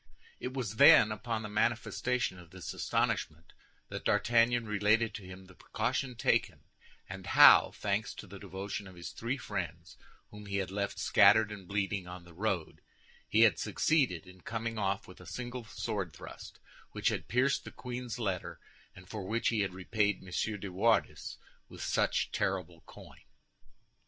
[0.39, 3.53] It was then, upon the manifestation of this astonishment,
[3.89, 6.61] that D'Artagnan related to him the precaution taken,
[7.07, 9.97] and how, thanks to the devotion of his three friends,
[10.31, 12.81] whom he had left scattered and bleeding on the road,
[13.29, 16.59] he had succeeded in coming off with a single sword thrust,
[16.93, 18.59] which had pierced the queen's letter
[18.95, 20.59] and for which he had repaid M.
[20.59, 21.37] de Wardes
[21.69, 23.21] with such terrible coin.